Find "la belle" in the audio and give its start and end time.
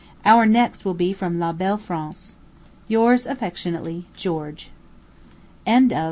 1.37-1.77